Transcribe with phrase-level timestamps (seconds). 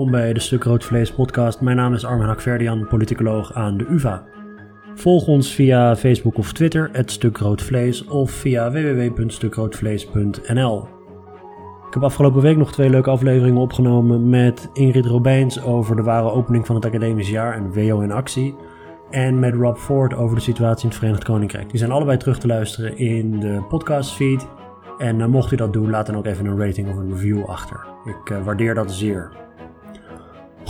[0.00, 1.60] welkom bij de Stuk Rood Vlees podcast.
[1.60, 4.24] Mijn naam is Armin Hakverdian, politicoloog aan de UvA.
[4.94, 10.88] Volg ons via Facebook of Twitter, het Stuk Rood Vlees, of via www.stukroodvlees.nl.
[11.86, 16.30] Ik heb afgelopen week nog twee leuke afleveringen opgenomen met Ingrid Robijns over de ware
[16.30, 18.54] opening van het academisch jaar en WO in actie.
[19.10, 21.70] En met Rob Ford over de situatie in het Verenigd Koninkrijk.
[21.70, 24.46] Die zijn allebei terug te luisteren in de podcastfeed.
[24.98, 27.44] En uh, mocht u dat doen, laat dan ook even een rating of een review
[27.44, 27.86] achter.
[28.04, 29.48] Ik uh, waardeer dat zeer.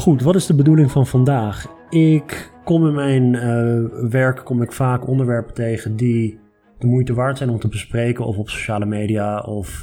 [0.01, 1.67] Goed, wat is de bedoeling van vandaag?
[1.91, 6.39] Ik kom in mijn uh, werk kom ik vaak onderwerpen tegen die
[6.79, 9.81] de moeite waard zijn om te bespreken, of op sociale media of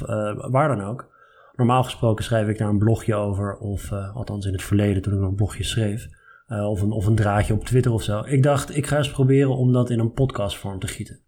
[0.50, 1.08] waar dan ook.
[1.56, 5.18] Normaal gesproken schrijf ik daar een blogje over, of althans in het verleden toen ik
[5.18, 6.08] nog een blogje schreef.
[6.48, 8.22] of, een, of een draadje op Twitter of zo.
[8.26, 11.18] Ik dacht, ik ga eens proberen om dat in een podcastvorm te gieten.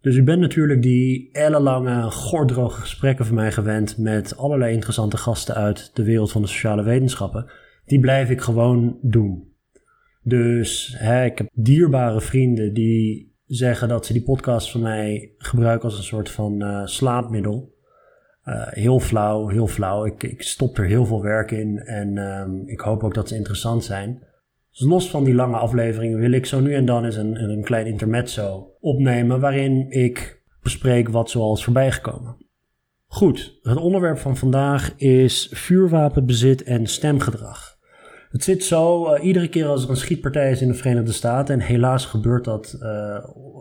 [0.00, 5.54] Dus u bent natuurlijk die ellenlange, gordroge gesprekken van mij gewend met allerlei interessante gasten
[5.54, 7.50] uit de wereld van de sociale wetenschappen.
[7.92, 9.52] Die blijf ik gewoon doen.
[10.22, 15.88] Dus hè, ik heb dierbare vrienden die zeggen dat ze die podcast van mij gebruiken
[15.88, 17.74] als een soort van uh, slaapmiddel.
[18.44, 20.04] Uh, heel flauw, heel flauw.
[20.04, 23.36] Ik, ik stop er heel veel werk in en um, ik hoop ook dat ze
[23.36, 24.22] interessant zijn.
[24.70, 27.62] Dus los van die lange afleveringen wil ik zo nu en dan eens een, een
[27.62, 32.36] klein intermezzo opnemen waarin ik bespreek wat zoal is gekomen.
[33.06, 37.71] Goed, het onderwerp van vandaag is vuurwapenbezit en stemgedrag.
[38.32, 41.54] Het zit zo, uh, iedere keer als er een schietpartij is in de Verenigde Staten,
[41.54, 43.18] en helaas gebeurt dat uh,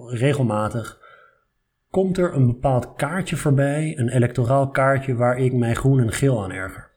[0.07, 0.99] regelmatig,
[1.89, 6.43] komt er een bepaald kaartje voorbij, een electoraal kaartje waar ik mij groen en geel
[6.43, 6.91] aan erger.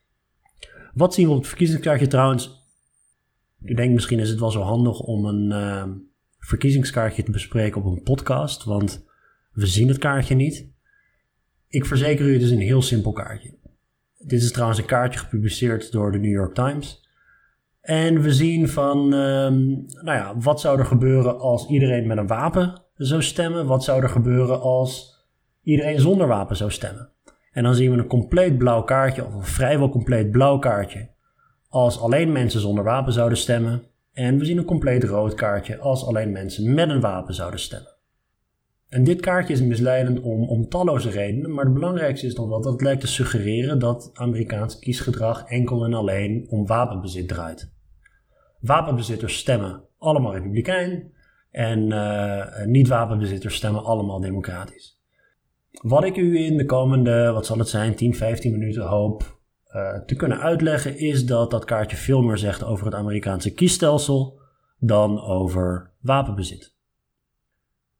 [0.92, 2.62] Wat zien we op het verkiezingskaartje trouwens?
[3.62, 5.84] U denkt misschien is het wel zo handig om een uh,
[6.38, 9.05] verkiezingskaartje te bespreken op een podcast, want
[9.53, 10.69] we zien het kaartje niet.
[11.69, 13.54] Ik verzeker u, het is een heel simpel kaartje.
[14.19, 17.03] Dit is trouwens een kaartje gepubliceerd door de New York Times.
[17.84, 22.27] En we zien van, um, nou ja, wat zou er gebeuren als iedereen met een
[22.27, 23.67] wapen zou stemmen?
[23.67, 25.22] Wat zou er gebeuren als
[25.62, 27.09] iedereen zonder wapen zou stemmen?
[27.53, 31.09] En dan zien we een compleet blauw kaartje, of een vrijwel compleet blauw kaartje,
[31.69, 33.83] als alleen mensen zonder wapen zouden stemmen.
[34.12, 37.93] En we zien een compleet rood kaartje als alleen mensen met een wapen zouden stemmen.
[38.89, 42.62] En dit kaartje is misleidend om, om talloze redenen, maar het belangrijkste is nog wel
[42.62, 47.74] dat het lijkt te suggereren dat Amerikaans kiesgedrag enkel en alleen om wapenbezit draait.
[48.64, 51.12] Wapenbezitters stemmen allemaal republikein
[51.50, 55.00] en uh, niet-wapenbezitters stemmen allemaal democratisch.
[55.70, 59.38] Wat ik u in de komende, wat zal het zijn, 10, 15 minuten hoop
[59.75, 64.41] uh, te kunnen uitleggen, is dat dat kaartje veel meer zegt over het Amerikaanse kiesstelsel
[64.78, 66.75] dan over wapenbezit.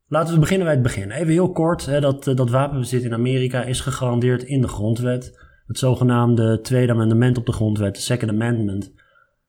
[0.09, 1.11] Laten we beginnen bij het begin.
[1.11, 5.41] Even heel kort, hè, dat, dat wapenbezit in Amerika is gegarandeerd in de grondwet.
[5.67, 8.93] Het zogenaamde Tweede Amendement op de grondwet, de Second Amendment,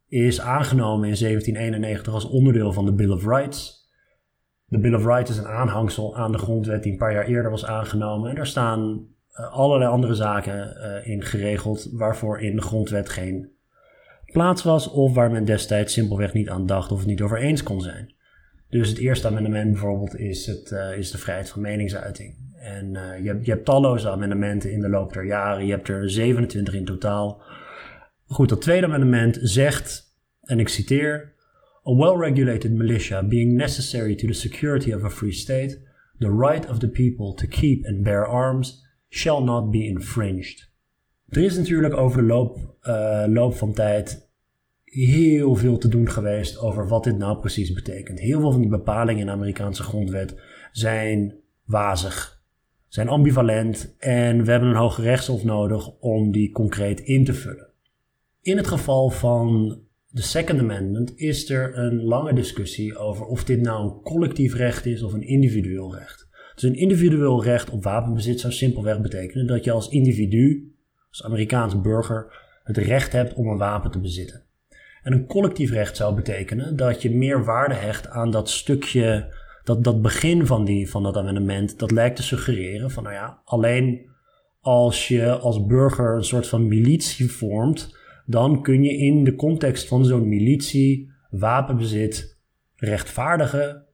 [0.08, 3.90] is aangenomen in 1791 als onderdeel van de Bill of Rights.
[4.66, 7.52] De Bill of Rights is een aanhangsel aan de grondwet die een paar jaar eerder
[7.52, 8.30] was aangenomen.
[8.30, 13.50] En daar staan uh, allerlei andere zaken uh, in geregeld waarvoor in de grondwet geen
[14.26, 17.64] plaats was of waar men destijds simpelweg niet aan dacht of het niet over eens
[17.64, 18.14] kon zijn.
[18.70, 22.36] Dus het eerste amendement bijvoorbeeld is, het, uh, is de vrijheid van meningsuiting.
[22.60, 22.92] En
[23.24, 25.66] je, je hebt talloze amendementen in de loop der jaren.
[25.66, 27.42] Je hebt er 27 in totaal.
[28.28, 31.34] Goed, dat tweede amendement zegt, en ik citeer:
[31.88, 35.82] A well-regulated militia being necessary to the security of a free state,
[36.20, 40.74] the right of the people to keep and bear arms shall not be infringed.
[41.30, 42.78] Er is natuurlijk over de loop,
[43.28, 44.30] loop van tijd
[44.84, 48.20] heel veel te doen geweest over wat dit nou precies betekent.
[48.20, 50.36] Heel veel van die bepalingen in de Amerikaanse grondwet
[50.72, 52.44] zijn wazig,
[52.88, 57.74] zijn ambivalent en we hebben een hoge rechtshof nodig om die concreet in te vullen.
[58.46, 59.80] In het geval van
[60.10, 64.86] de Second Amendment is er een lange discussie over of dit nou een collectief recht
[64.86, 66.28] is of een individueel recht.
[66.54, 70.74] Dus een individueel recht op wapenbezit zou simpelweg betekenen dat je als individu,
[71.10, 72.34] als Amerikaanse burger,
[72.64, 74.44] het recht hebt om een wapen te bezitten.
[75.04, 79.34] En een collectief recht zou betekenen dat je meer waarde hecht aan dat stukje,
[79.64, 83.42] dat, dat begin van, die, van dat amendement, dat lijkt te suggereren van nou ja,
[83.46, 84.10] alleen
[84.62, 89.88] als je als burger een soort van militie vormt, dan kun je in de context
[89.88, 92.38] van zo'n militie wapenbezit
[92.76, 93.86] rechtvaardigen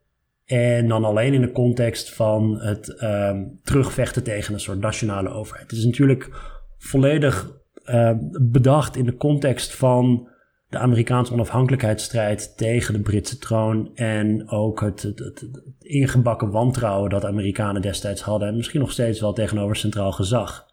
[0.45, 5.69] en dan alleen in de context van het um, terugvechten tegen een soort nationale overheid.
[5.69, 6.29] Het is natuurlijk
[6.77, 8.11] volledig uh,
[8.41, 10.29] bedacht in de context van
[10.69, 13.91] de Amerikaanse onafhankelijkheidsstrijd tegen de Britse troon.
[13.95, 18.47] En ook het, het, het, het, ingebakken wantrouwen dat de Amerikanen destijds hadden.
[18.47, 20.65] En misschien nog steeds wel tegenover centraal gezag.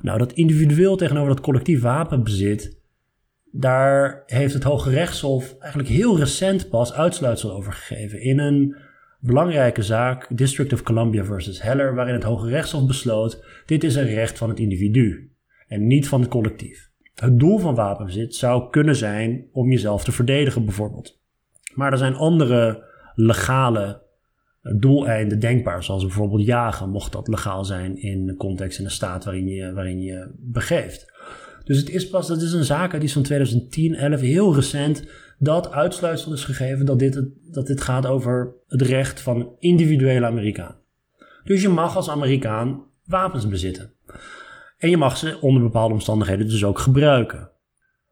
[0.00, 2.82] Nou, dat individueel tegenover dat collectief wapenbezit
[3.56, 8.20] Daar heeft het Hoge Rechtshof eigenlijk heel recent pas uitsluitsel over gegeven.
[8.20, 8.76] In een
[9.20, 14.06] belangrijke zaak, District of Columbia versus Heller, waarin het Hoge Rechtshof besloot: dit is een
[14.06, 15.30] recht van het individu
[15.68, 16.90] en niet van het collectief.
[17.14, 21.20] Het doel van wapenbezit zou kunnen zijn om jezelf te verdedigen, bijvoorbeeld.
[21.74, 22.84] Maar er zijn andere
[23.14, 24.02] legale
[24.60, 29.24] doeleinden denkbaar, zoals bijvoorbeeld jagen, mocht dat legaal zijn in de context in de staat
[29.24, 31.12] waarin je waarin je begeeft.
[31.64, 35.04] Dus het is pas, dat is een zaak uit iets van 2010, 11, heel recent,
[35.38, 37.22] dat uitsluitsel is gegeven dat dit,
[37.52, 40.76] dat dit gaat over het recht van individuele Amerikaan.
[41.44, 43.92] Dus je mag als Amerikaan wapens bezitten.
[44.78, 47.50] En je mag ze onder bepaalde omstandigheden dus ook gebruiken.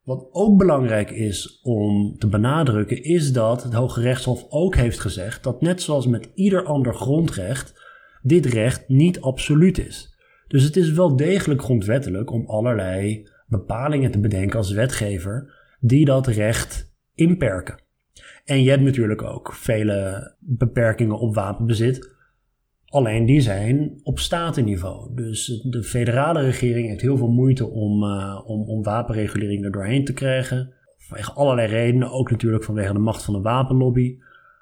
[0.02, 5.42] Wat ook belangrijk is om te benadrukken, is dat het Hoge Rechtshof ook heeft gezegd
[5.42, 7.74] dat net zoals met ieder ander grondrecht,
[8.22, 10.16] dit recht niet absoluut is.
[10.48, 16.26] Dus het is wel degelijk grondwettelijk om allerlei bepalingen te bedenken als wetgever die dat
[16.26, 17.80] recht inperken.
[18.44, 22.10] En je hebt natuurlijk ook vele beperkingen op wapenbezit.
[22.86, 25.14] Alleen die zijn op statenniveau.
[25.14, 30.04] Dus de federale regering heeft heel veel moeite om, uh, om, om wapenregulering er doorheen
[30.04, 30.72] te krijgen.
[30.98, 34.18] Vanwege allerlei redenen, ook natuurlijk vanwege de macht van de wapenlobby.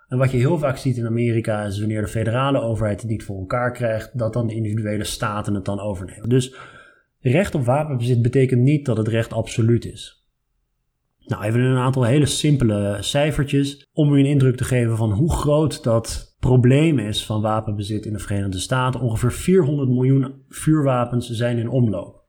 [0.08, 3.25] En wat je heel vaak ziet in Amerika is wanneer de federale overheid het niet
[3.25, 6.28] voor elkaar krijgt, dat dan de individuele staten het dan overnemen.
[6.28, 6.54] Dus
[7.20, 10.20] recht op wapenbezit betekent niet dat het recht absoluut is.
[11.31, 15.32] Nou, even een aantal hele simpele cijfertjes om u een indruk te geven van hoe
[15.32, 19.00] groot dat probleem is van wapenbezit in de Verenigde Staten.
[19.00, 22.25] Ongeveer 400 miljoen vuurwapens zijn in omloop.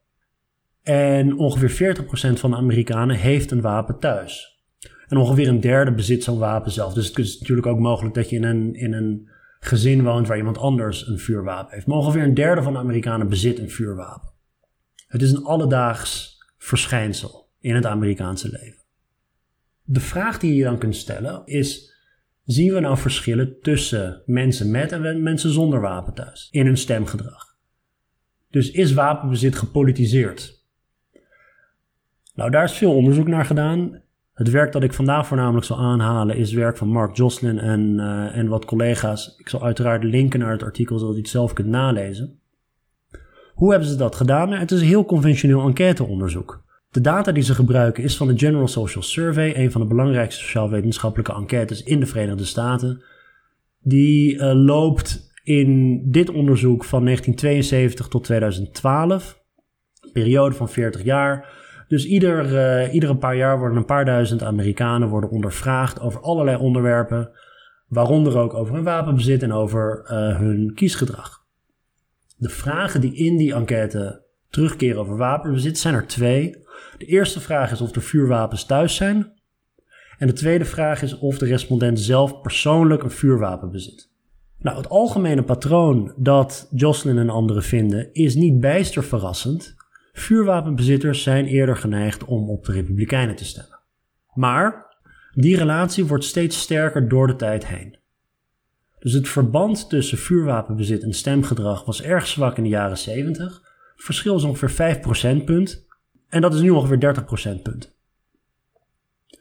[0.82, 4.62] En ongeveer 40% van de Amerikanen heeft een wapen thuis.
[5.08, 6.94] En ongeveer een derde bezit zo'n wapen zelf.
[6.94, 9.28] Dus het is natuurlijk ook mogelijk dat je in een, in een
[9.60, 11.86] gezin woont waar iemand anders een vuurwapen heeft.
[11.86, 14.31] Maar ongeveer een derde van de Amerikanen bezit een vuurwapen.
[15.12, 18.82] Het is een alledaags verschijnsel in het Amerikaanse leven.
[19.82, 21.92] De vraag die je dan kunt stellen is:
[22.44, 27.56] zien we nou verschillen tussen mensen met en mensen zonder wapen thuis in hun stemgedrag?
[28.50, 30.64] Dus is wapenbezit gepolitiseerd?
[32.34, 34.02] Nou, daar is veel onderzoek naar gedaan.
[34.34, 38.36] Het werk dat ik vandaag voornamelijk zal aanhalen is werk van Mark Joslin en, uh,
[38.36, 39.34] en wat collega's.
[39.38, 42.41] Ik zal uiteraard linken naar het artikel zodat je het zelf kunt nalezen.
[43.62, 44.52] Hoe hebben ze dat gedaan?
[44.52, 46.62] Het is een heel conventioneel enquêteonderzoek.
[46.90, 50.42] De data die ze gebruiken is van de General Social Survey, een van de belangrijkste
[50.42, 53.02] sociaal-wetenschappelijke enquêtes in de Verenigde Staten.
[53.80, 59.42] Die uh, loopt in dit onderzoek van 1972 tot 2012,
[60.00, 61.48] een periode van 40 jaar.
[61.88, 66.56] Dus ieder, uh, iedere paar jaar worden een paar duizend Amerikanen worden ondervraagd over allerlei
[66.56, 67.30] onderwerpen,
[67.88, 71.41] waaronder ook over hun wapenbezit en over uh, hun kiesgedrag.
[72.42, 76.56] De vragen die in die enquête terugkeren over wapenbezit zijn er twee.
[76.98, 79.32] De eerste vraag is of er vuurwapens thuis zijn.
[80.18, 84.10] En de tweede vraag is of de respondent zelf persoonlijk een vuurwapen bezit.
[84.58, 89.74] Nou, het algemene patroon dat Jocelyn en anderen vinden is niet bijster verrassend.
[90.12, 93.80] Vuurwapenbezitters zijn eerder geneigd om op de Republikeinen te stemmen.
[94.34, 94.96] Maar
[95.34, 98.00] die relatie wordt steeds sterker door de tijd heen.
[99.02, 103.62] Dus het verband tussen vuurwapenbezit en stemgedrag was erg zwak in de jaren 70.
[103.94, 105.86] Het verschil is ongeveer 5 procentpunt.
[106.28, 107.94] En dat is nu ongeveer 30 procentpunt.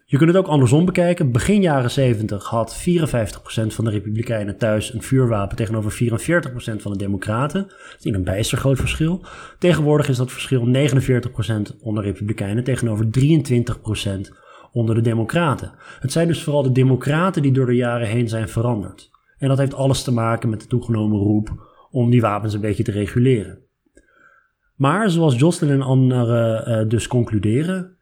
[0.05, 1.31] Je kunt het ook andersom bekijken.
[1.31, 6.97] Begin jaren 70 had 54% van de Republikeinen thuis een vuurwapen tegenover 44% van de
[6.97, 7.67] Democraten.
[7.67, 9.25] Dat is een bijster groot verschil.
[9.59, 14.31] Tegenwoordig is dat verschil 49% onder Republikeinen tegenover 23%
[14.71, 15.71] onder de Democraten.
[15.99, 19.10] Het zijn dus vooral de Democraten die door de jaren heen zijn veranderd.
[19.41, 22.83] En dat heeft alles te maken met de toegenomen roep om die wapens een beetje
[22.83, 23.59] te reguleren.
[24.75, 27.97] Maar zoals Jocelyn en anderen uh, dus concluderen,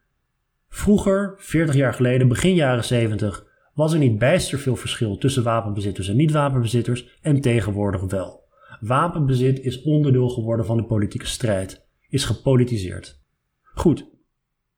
[0.68, 6.08] vroeger, 40 jaar geleden, begin jaren 70, was er niet bijster veel verschil tussen wapenbezitters
[6.08, 8.44] en niet-wapenbezitters en tegenwoordig wel.
[8.80, 13.20] Wapenbezit is onderdeel geworden van de politieke strijd, is gepolitiseerd.
[13.62, 14.06] Goed,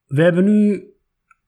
[0.06, 0.92] we hebben nu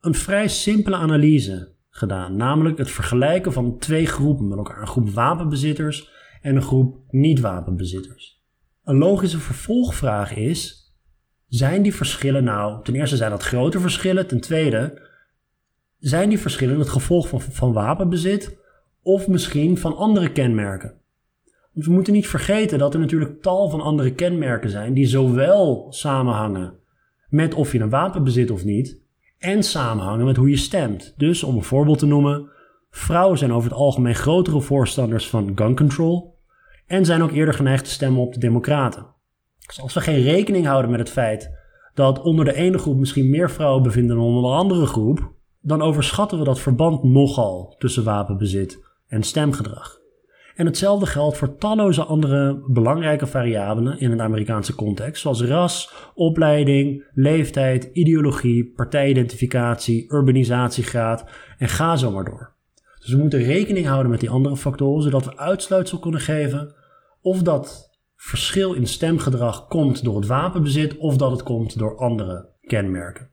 [0.01, 5.11] een vrij simpele analyse gedaan, namelijk het vergelijken van twee groepen met elkaar: een groep
[5.11, 6.11] wapenbezitters
[6.43, 8.43] en een groep niet-wapenbezitters.
[8.85, 10.93] Een logische vervolgvraag is:
[11.49, 15.03] zijn die verschillen nou, ten eerste zijn dat grote verschillen, ten tweede,
[15.99, 18.57] zijn die verschillen het gevolg van, van wapenbezit
[19.03, 20.95] of misschien van andere kenmerken?
[21.73, 25.87] Want we moeten niet vergeten dat er natuurlijk tal van andere kenmerken zijn die zowel
[25.91, 26.75] samenhangen
[27.29, 29.03] met of je een wapen bezit of niet,
[29.45, 31.15] en samenhangen met hoe je stemt.
[31.17, 32.51] Dus om een voorbeeld te noemen,
[32.91, 36.39] vrouwen zijn over het algemeen grotere voorstanders van gun control
[36.87, 39.07] en zijn ook eerder geneigd te stemmen op de Democraten.
[39.67, 41.51] Dus als we geen rekening houden met het feit
[41.95, 45.83] dat onder de ene groep misschien meer vrouwen bevinden dan onder de andere groep, dan
[45.83, 49.99] overschatten we dat verband nogal tussen wapenbezit en stemgedrag.
[50.55, 57.05] En hetzelfde geldt voor talloze andere belangrijke variabelen in een Amerikaanse context, zoals ras, opleiding,
[57.15, 61.25] leeftijd, ideologie, partijidentificatie, urbanisatiegraad
[61.59, 62.53] en ga zo maar door.
[62.99, 66.75] Dus we moeten rekening houden met die andere factoren, zodat we uitsluitsel kunnen geven
[67.21, 72.49] of dat verschil in stemgedrag komt door het wapenbezit of dat het komt door andere
[72.61, 73.31] kenmerken.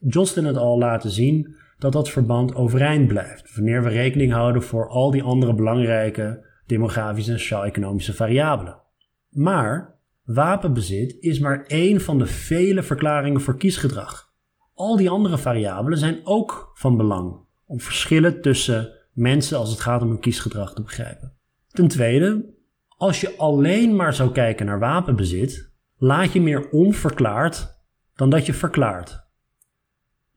[0.00, 4.88] Johnston het al laten zien dat dat verband overeind blijft, wanneer we rekening houden voor
[4.88, 8.80] al die andere belangrijke demografische en sociaal-economische variabelen.
[9.28, 14.32] Maar wapenbezit is maar één van de vele verklaringen voor kiesgedrag.
[14.74, 20.02] Al die andere variabelen zijn ook van belang om verschillen tussen mensen als het gaat
[20.02, 21.32] om hun kiesgedrag te begrijpen.
[21.68, 22.54] Ten tweede,
[22.88, 27.76] als je alleen maar zou kijken naar wapenbezit, laat je meer onverklaard
[28.14, 29.27] dan dat je verklaart.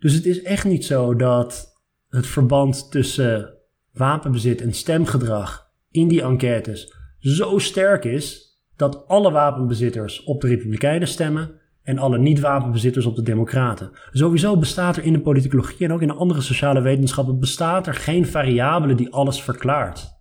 [0.02, 3.54] Dus het is echt niet zo dat het verband tussen
[3.92, 11.08] wapenbezit en stemgedrag in die enquêtes zo sterk is dat alle wapenbezitters op de Republikeinen
[11.08, 11.52] stemmen
[11.84, 13.92] en alle niet-wapenbezitters op de Democraten.
[14.12, 17.94] Sowieso bestaat er in de politicologie en ook in de andere sociale wetenschappen bestaat er
[17.94, 20.20] geen variabele die alles verklaart.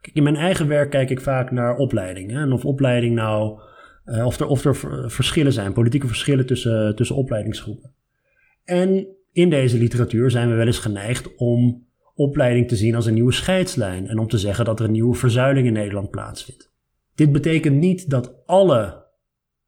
[0.00, 2.30] Kijk, in mijn eigen werk kijk ik vaak naar opleiding.
[2.30, 3.60] Hè, en of opleiding nou,
[4.04, 4.76] uh, of, er, of er
[5.10, 7.94] verschillen zijn, politieke verschillen tussen, tussen opleidingsgroepen.
[8.70, 13.14] En in deze literatuur zijn we wel eens geneigd om opleiding te zien als een
[13.14, 16.72] nieuwe scheidslijn en om te zeggen dat er een nieuwe verzuiling in Nederland plaatsvindt.
[17.14, 19.06] Dit betekent niet dat alle,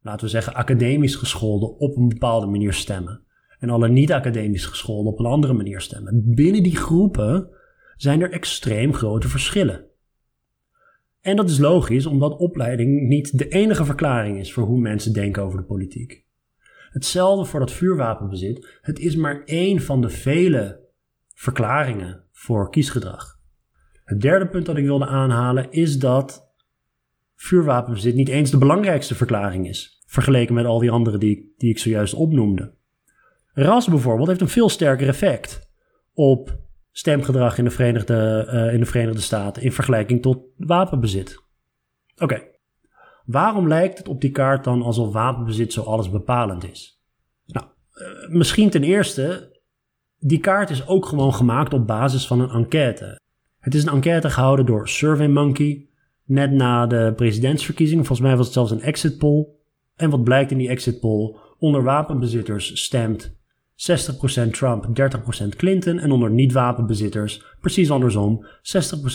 [0.00, 3.22] laten we zeggen, academisch gescholden op een bepaalde manier stemmen
[3.58, 6.34] en alle niet-academisch gescholden op een andere manier stemmen.
[6.34, 7.48] Binnen die groepen
[7.96, 9.84] zijn er extreem grote verschillen.
[11.20, 15.42] En dat is logisch, omdat opleiding niet de enige verklaring is voor hoe mensen denken
[15.42, 16.21] over de politiek.
[16.92, 18.78] Hetzelfde voor dat vuurwapenbezit.
[18.80, 20.80] Het is maar één van de vele
[21.34, 23.40] verklaringen voor kiesgedrag.
[24.04, 26.50] Het derde punt dat ik wilde aanhalen is dat
[27.34, 31.78] vuurwapenbezit niet eens de belangrijkste verklaring is, vergeleken met al die andere die, die ik
[31.78, 32.74] zojuist opnoemde.
[33.52, 35.70] Ras bijvoorbeeld heeft een veel sterker effect
[36.14, 41.42] op stemgedrag in de Verenigde, uh, in de Verenigde Staten in vergelijking tot wapenbezit.
[42.16, 42.42] Oké,
[43.32, 47.02] waarom lijkt het op die kaart dan alsof wapenbezit zo alles bepalend is?
[47.46, 49.56] Nou, uh, misschien ten eerste,
[50.18, 53.20] die kaart is ook gewoon gemaakt op basis van een enquête.
[53.58, 55.88] Het is een enquête gehouden door SurveyMonkey,
[56.24, 58.04] net na de presidentsverkiezingen.
[58.04, 59.46] Volgens mij was het zelfs een exit poll.
[59.96, 61.36] En wat blijkt in die exit poll?
[61.58, 63.36] Onder wapenbezitters stemt
[63.76, 64.86] 60% Trump,
[65.44, 68.46] 30% Clinton en onder niet-wapenbezitters precies andersom,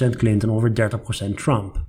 [0.07, 0.69] 60% Clinton over
[1.29, 1.85] 30% Trump.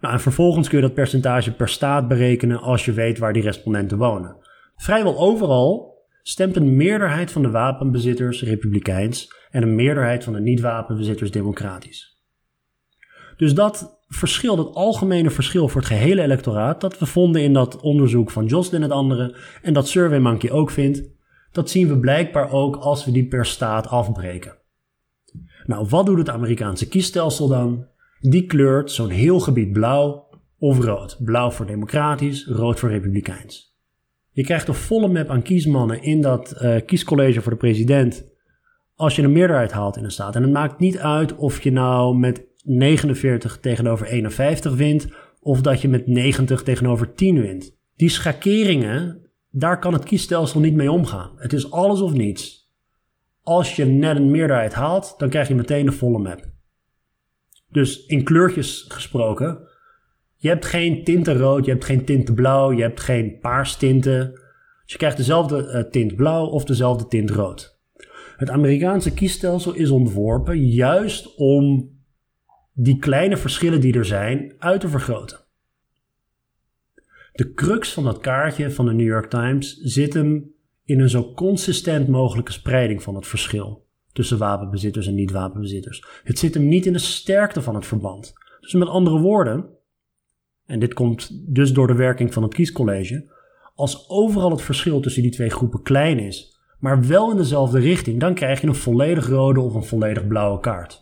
[0.00, 3.42] Nou, en vervolgens kun je dat percentage per staat berekenen als je weet waar die
[3.42, 4.36] respondenten wonen.
[4.76, 11.30] Vrijwel overal stemt een meerderheid van de wapenbezitters republikeins en een meerderheid van de niet-wapenbezitters
[11.30, 12.20] democratisch.
[13.36, 17.80] Dus dat verschil, dat algemene verschil voor het gehele electoraat, dat we vonden in dat
[17.80, 21.02] onderzoek van Jocelyn en het andere en dat SurveyMonkey ook vindt,
[21.52, 24.56] dat zien we blijkbaar ook als we die per staat afbreken.
[25.64, 27.86] Nou, wat doet het Amerikaanse kiesstelsel dan?
[28.20, 31.18] Die kleurt zo'n heel gebied blauw of rood.
[31.24, 33.74] Blauw voor democratisch, rood voor republikeins.
[34.30, 38.34] Je krijgt een volle map aan kiesmannen in dat uh, kiescollege voor de president
[38.94, 40.36] als je een meerderheid haalt in een staat.
[40.36, 45.08] En het maakt niet uit of je nou met 49 tegenover 51 wint
[45.40, 47.76] of dat je met 90 tegenover 10 wint.
[47.96, 51.32] Die schakeringen daar kan het kiesstelsel niet mee omgaan.
[51.36, 52.70] Het is alles of niets.
[53.42, 56.54] Als je net een meerderheid haalt, dan krijg je meteen de volle map.
[57.68, 59.68] Dus in kleurtjes gesproken,
[60.36, 64.32] je hebt geen tinten rood, je hebt geen tinten blauw, je hebt geen paars tinten.
[64.82, 67.78] Dus je krijgt dezelfde uh, tint blauw of dezelfde tint rood.
[68.36, 71.90] Het Amerikaanse kiesstelsel is ontworpen juist om
[72.72, 75.38] die kleine verschillen die er zijn uit te vergroten.
[77.32, 80.54] De crux van dat kaartje van de New York Times zit hem
[80.84, 83.85] in een zo consistent mogelijke spreiding van het verschil
[84.16, 86.04] tussen wapenbezitters en niet-wapenbezitters.
[86.24, 88.32] Het zit hem niet in de sterkte van het verband.
[88.60, 89.68] Dus met andere woorden,
[90.66, 93.32] en dit komt dus door de werking van het kiescollege,
[93.74, 98.20] als overal het verschil tussen die twee groepen klein is, maar wel in dezelfde richting,
[98.20, 101.00] dan krijg je een volledig rode of een volledig blauwe kaart.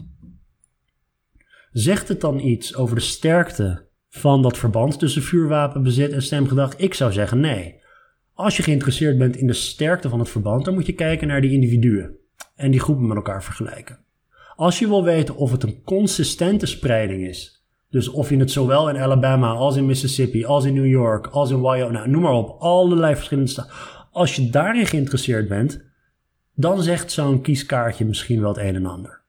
[1.72, 6.76] Zegt het dan iets over de sterkte van dat verband tussen vuurwapenbezit en stemgedrag?
[6.76, 7.82] Ik zou zeggen nee.
[8.32, 11.40] Als je geïnteresseerd bent in de sterkte van het verband, dan moet je kijken naar
[11.40, 12.22] die individuen
[12.54, 13.98] en die groepen met elkaar vergelijken.
[14.56, 18.88] Als je wil weten of het een consistente spreiding is, Dus of je het zowel
[18.88, 22.32] in Alabama als in Mississippi, als in New York, als in Wyoming, nou, noem maar
[22.32, 23.72] op, allerlei verschillende staten.
[24.10, 25.84] Als je daarin geïnteresseerd bent,
[26.54, 29.22] dan zegt zo'n kieskaartje misschien wel het een en ander.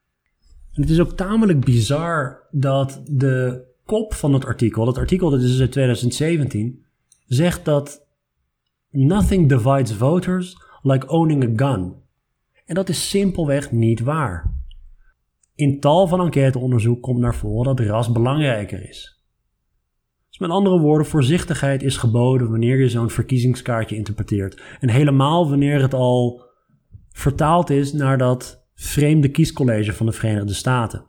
[0.72, 5.40] En het is ook tamelijk bizar dat de kop van het artikel, dat artikel dat
[5.40, 6.84] is dus uit 2017,
[7.26, 8.06] zegt dat
[8.90, 11.94] nothing divides voters like owning a gun.
[12.66, 14.54] En dat is simpelweg niet waar.
[15.54, 19.24] In tal van enquêteonderzoek komt naar voren dat ras belangrijker is.
[20.28, 24.62] Dus met andere woorden, voorzichtigheid is geboden wanneer je zo'n verkiezingskaartje interpreteert.
[24.80, 26.44] En helemaal wanneer het al
[27.10, 31.04] vertaald is naar dat vreemde kiescollege van de Verenigde Staten.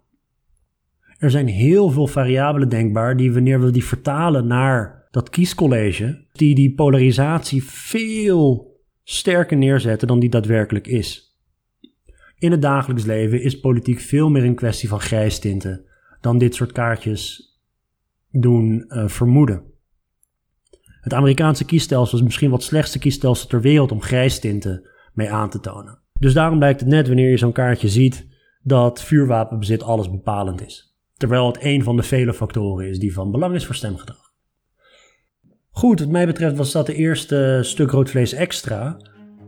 [1.18, 6.56] Er zijn heel veel variabelen denkbaar die wanneer we die vertalen naar dat kiescollege, die
[6.56, 11.27] die polarisatie veel sterker neerzetten dan die daadwerkelijk is.
[12.40, 15.86] In het dagelijks leven is politiek veel meer een kwestie van grijstinten
[16.22, 17.52] dan dit soort kaartjes
[18.32, 19.64] doen uh, vermoeden.
[21.02, 25.60] Het Amerikaanse kiesstelsel is misschien wat slechtste kiesstelsel ter wereld om grijstinten mee aan te
[25.60, 26.00] tonen.
[26.20, 28.28] Dus daarom blijkt het net wanneer je zo'n kaartje ziet
[28.62, 30.98] dat vuurwapenbezit alles bepalend is.
[31.14, 34.32] Terwijl het een van de vele factoren is die van belang is voor stemgedrag.
[35.70, 38.98] Goed, wat mij betreft was dat de eerste stuk rood vlees extra.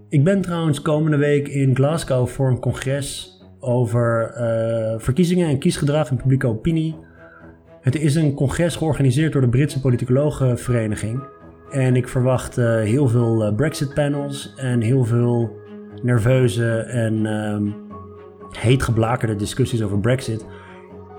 [0.09, 6.09] Ik ben trouwens komende week in Glasgow voor een congres over uh, verkiezingen en kiesgedrag
[6.09, 6.95] en publieke opinie.
[7.81, 11.23] Het is een congres georganiseerd door de Britse politicologenvereniging.
[11.71, 15.57] En ik verwacht uh, heel veel uh, Brexit panels en heel veel
[16.01, 17.75] nerveuze en um,
[18.51, 20.45] heet geblakerde discussies over Brexit.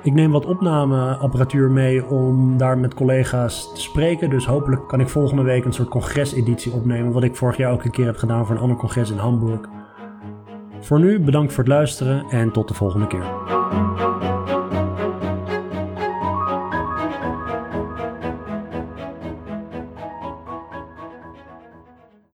[0.02, 4.30] Ik neem wat opnameapparatuur mee om daar met collega's te spreken.
[4.30, 7.12] Dus hopelijk kan ik volgende week een soort congreseditie opnemen.
[7.12, 9.60] Wat ik vorig jaar ook een keer heb gedaan voor een ander congres in Hamburg.
[10.80, 13.59] Voor nu bedankt voor het luisteren en tot de volgende keer.